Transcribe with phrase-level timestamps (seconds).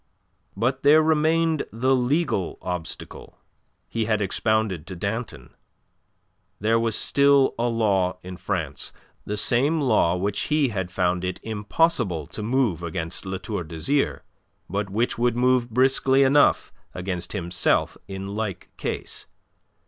[0.57, 3.37] But there remained the legal obstacle
[3.87, 5.53] he had expounded to Danton.
[6.59, 8.93] There was still a law in France;
[9.25, 14.21] the same law which he had found it impossible to move against La Tour d'Azyr,
[14.67, 19.27] but which would move briskly enough against himself in like case.